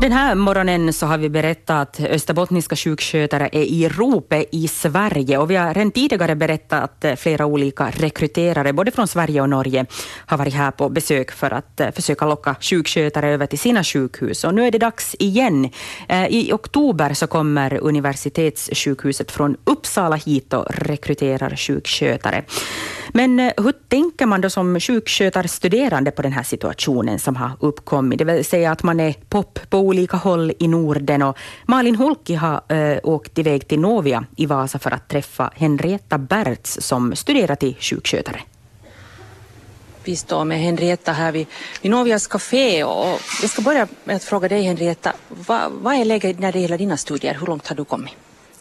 [0.00, 5.38] Den här morgonen så har vi berättat att österbottniska sjukskötare är i ropet i Sverige
[5.38, 9.48] och vi har redan tidigare berättat att eh, flera olika rekryterare, både från Sverige och
[9.48, 9.86] Norge,
[10.26, 14.44] har varit här på besök för att eh, försöka locka sjukskötare över till sina sjukhus.
[14.44, 15.70] Och nu är det dags igen.
[16.08, 22.44] Eh, I oktober så kommer universitetssjukhuset från Uppsala hit och rekryterar sjukskötare.
[23.12, 28.18] Men hur tänker man då som sjukskötarstuderande på den här situationen som har uppkommit?
[28.18, 31.22] Det vill säga att man är pop på olika håll i Norden.
[31.22, 36.18] Och Malin Hulki har äh, åkt iväg till Novia i Vasa för att träffa Henrietta
[36.18, 38.40] Berts som studerar till sjukskötare.
[40.04, 41.46] Vi står med Henrietta här vid,
[41.82, 46.04] vid Novias café och jag ska börja med att fråga dig Henrietta, vad, vad är
[46.04, 47.34] läget när det gäller dina studier?
[47.40, 48.12] Hur långt har du kommit?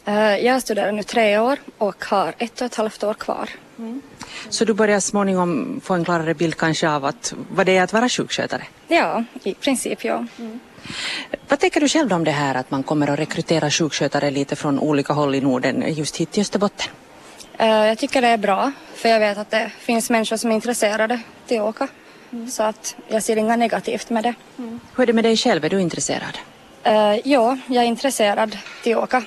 [0.09, 3.49] Uh, jag studerar nu tre år och har ett och ett halvt år kvar.
[3.79, 4.01] Mm.
[4.49, 7.93] Så du börjar småningom få en klarare bild kanske av att, vad det är att
[7.93, 8.63] vara sjukskötare?
[8.87, 10.25] Ja, i princip ja.
[10.39, 10.59] Mm.
[11.47, 14.79] Vad tänker du själv om det här att man kommer att rekrytera sjukskötare lite från
[14.79, 16.87] olika håll i Norden just hit till Österbotten?
[17.61, 20.55] Uh, jag tycker det är bra, för jag vet att det finns människor som är
[20.55, 21.87] intresserade till att åka.
[22.31, 22.47] Mm.
[22.51, 24.33] Så att jag ser inget negativt med det.
[24.57, 24.79] Mm.
[24.95, 26.37] Hur är det med dig själv, är du intresserad?
[26.87, 29.23] Uh, ja, jag är intresserad till att åka,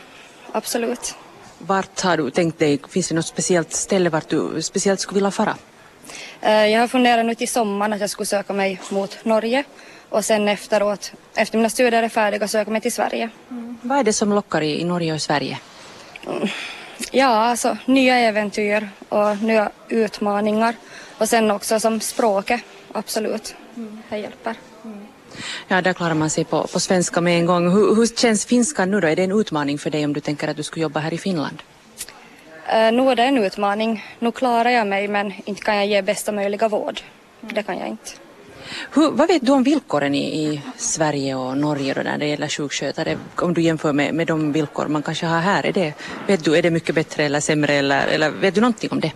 [0.52, 1.14] absolut.
[1.58, 5.30] Vart har du tänkt dig, finns det något speciellt ställe vart du speciellt skulle vilja
[5.30, 5.56] fara?
[6.44, 9.64] Uh, jag har funderat nu till sommaren att jag skulle söka mig mot Norge
[10.08, 13.30] och sen efteråt, efter mina studier är färdiga, söka mig till Sverige.
[13.50, 13.78] Mm.
[13.82, 15.58] Vad är det som lockar i, i Norge och Sverige?
[16.26, 16.48] Mm.
[17.10, 20.74] Ja, alltså nya äventyr och nya utmaningar
[21.18, 22.60] och sen också som språket,
[22.92, 23.54] absolut.
[23.76, 24.02] Mm.
[24.08, 24.56] Det hjälper.
[25.68, 27.72] Ja, där klarar man sig på, på svenska med en gång.
[27.72, 29.08] Hur, hur känns finskan nu då?
[29.08, 31.18] Är det en utmaning för dig om du tänker att du skulle jobba här i
[31.18, 31.62] Finland?
[32.68, 34.04] Uh, nu är det en utmaning.
[34.18, 37.00] Nu klarar jag mig men inte kan jag ge bästa möjliga vård.
[37.42, 37.54] Mm.
[37.54, 38.10] Det kan jag inte.
[38.92, 42.48] Hur, vad vet du om villkoren i, i Sverige och Norge då när det gäller
[42.48, 43.18] sjukskötare?
[43.36, 45.92] Om du jämför med, med de villkor man kanske har här, är det,
[46.26, 49.12] vet du, är det mycket bättre eller sämre eller, eller vet du någonting om det?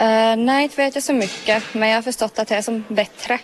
[0.00, 2.84] Uh, nej, inte vet jag så mycket, men jag har förstått att det är som
[2.88, 3.38] bättre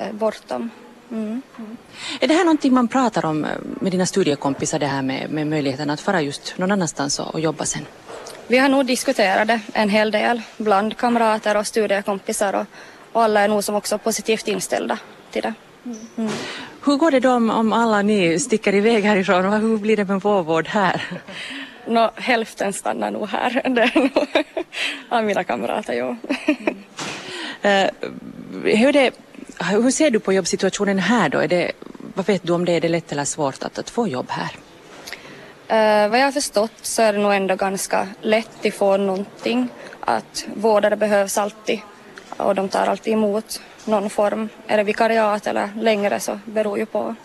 [0.00, 0.70] uh, bortom.
[1.10, 1.42] Mm.
[1.58, 1.76] Mm.
[2.20, 5.46] Är det här någonting man pratar om eh, med dina studiekompisar, det här med, med
[5.46, 7.86] möjligheten att fara just någon annanstans och, och jobba sen?
[8.46, 12.66] Vi har nog diskuterat det en hel del bland kamrater och studiekompisar och,
[13.12, 14.98] och alla är nog som också positivt inställda
[15.30, 15.54] till det.
[16.16, 16.32] Mm.
[16.84, 19.52] Hur går det då om, om alla ni sticker iväg härifrån?
[19.52, 21.02] Hur blir det med vår vård här?
[21.86, 23.62] Nå, hälften stannar nog här.
[23.74, 24.44] Det är nog
[25.08, 26.16] av mina kamrater, jo.
[27.64, 28.10] uh,
[28.76, 29.10] hur, det,
[29.64, 31.38] hur ser du på jobbsituationen här då?
[31.38, 31.72] Är det,
[32.14, 32.72] vad vet du om det?
[32.72, 34.56] Är det lätt eller svårt att, att få jobb här?
[35.70, 39.68] Uh, vad jag har förstått så är det nog ändå ganska lätt att få någonting.
[40.00, 41.80] Att vårdare behövs alltid
[42.36, 44.48] och de tar alltid emot någon form.
[44.66, 46.98] Är det vikariat eller längre så beror ju på.
[46.98, 47.16] Mm.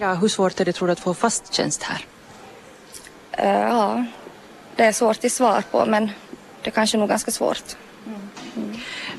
[0.00, 2.04] Ja, hur svårt är det tror du att få fast tjänst här?
[3.44, 4.04] Uh, ja,
[4.76, 6.10] det är svårt att svara på men
[6.62, 7.76] det är kanske nog ganska svårt.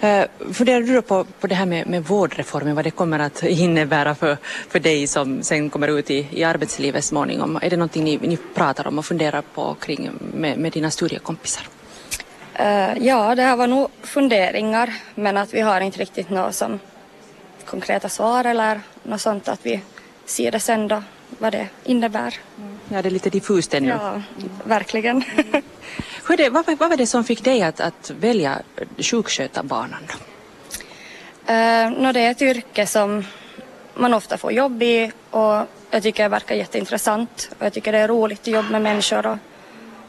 [0.03, 3.43] Uh, funderar du då på, på det här med, med vårdreformen, vad det kommer att
[3.43, 4.37] innebära för,
[4.69, 7.59] för dig som sen kommer ut i, i arbetslivet småningom?
[7.61, 11.67] Är det någonting ni, ni pratar om och funderar på kring med, med dina studiekompisar?
[12.59, 16.79] Uh, ja, det här var nog funderingar men att vi har inte riktigt några som
[17.65, 19.81] konkreta svar eller något sånt att vi
[20.25, 21.03] ser det sen då
[21.37, 22.35] vad det innebär.
[22.57, 22.79] Mm.
[22.89, 23.89] Ja, det är lite diffust ännu.
[23.89, 24.21] Ja,
[24.63, 25.23] verkligen.
[25.37, 25.61] Mm.
[26.29, 28.61] Hur det, vad, vad var det som fick dig att, att välja
[28.97, 30.03] sjukskötarbanan?
[31.49, 33.23] Uh, no, det är ett yrke som
[33.95, 37.97] man ofta får jobb i och jag tycker det verkar jätteintressant och jag tycker det
[37.97, 39.37] är roligt att jobba med människor och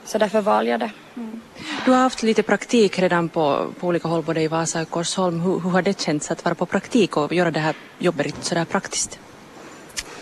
[0.04, 0.90] så därför valde jag det.
[1.16, 1.40] Mm.
[1.84, 5.40] Du har haft lite praktik redan på, på olika håll, både i Vasa och Korsholm.
[5.40, 8.64] Hur, hur har det känts att vara på praktik och göra det här jobbet sådär
[8.64, 9.18] praktiskt?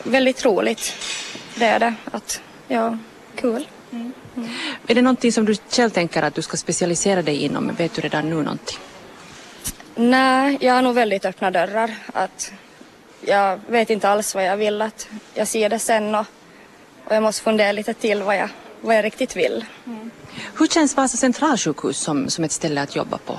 [0.02, 0.94] Väldigt roligt,
[1.54, 1.94] det är det.
[2.04, 2.98] Att, ja,
[3.36, 3.68] kul.
[3.90, 4.12] Mm.
[4.38, 4.50] Mm.
[4.86, 7.74] Är det någonting som du själv tänker att du ska specialisera dig inom?
[7.74, 8.78] Vet du redan nu någonting?
[9.94, 11.94] Nej, jag har nog väldigt öppna dörrar.
[12.12, 12.52] Att
[13.20, 14.82] jag vet inte alls vad jag vill.
[14.82, 16.26] Att jag ser det sen och,
[17.04, 18.48] och jag måste fundera lite till vad jag,
[18.80, 19.64] vad jag riktigt vill.
[19.86, 20.10] Mm.
[20.58, 23.38] Hur känns Vasa centralsjukhus som, som ett ställe att jobba på?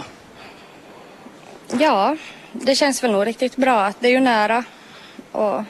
[1.79, 2.17] Ja,
[2.51, 3.93] det känns väl nog riktigt bra.
[3.99, 4.63] Det är ju nära
[5.31, 5.63] och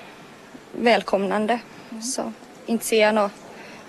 [0.72, 1.60] välkomnande.
[1.92, 2.04] Mm.
[2.04, 2.34] Så
[2.66, 3.32] inte ser jag något.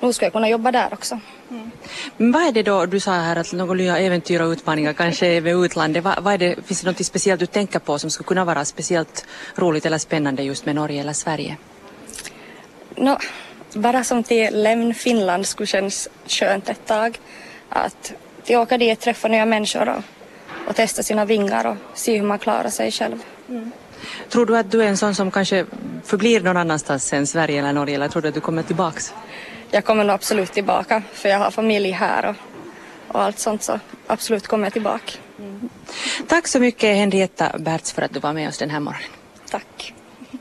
[0.01, 1.21] Nu ska jag kunna jobba där också.
[1.51, 1.71] Mm.
[2.17, 5.41] Men vad är det då, du sa här att några nya äventyr och utmaningar kanske
[5.41, 6.05] med utlandet.
[6.05, 8.65] Vad, vad är det, finns det något speciellt du tänker på som skulle kunna vara
[8.65, 11.57] speciellt roligt eller spännande just med Norge eller Sverige?
[12.97, 13.17] No,
[13.75, 17.19] bara som till lämna Finland skulle kännas skönt ett tag.
[17.69, 18.13] Att
[18.45, 20.03] till åka dit, träffa nya människor och,
[20.69, 23.23] och testa sina vingar och se hur man klarar sig själv.
[23.49, 23.71] Mm.
[24.29, 25.67] Tror du att du är en sån som kanske
[26.05, 29.13] förblir någon annanstans än Sverige eller Norge eller tror du att du kommer tillbaks?
[29.71, 32.37] Jag kommer nog absolut tillbaka för jag har familj här och,
[33.17, 35.13] och allt sånt så absolut kommer jag tillbaka.
[36.29, 39.11] Tack så mycket Henrietta Berts för att du var med oss den här morgonen.
[39.51, 39.95] Tack.